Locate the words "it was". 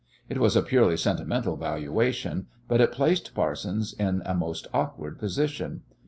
0.29-0.55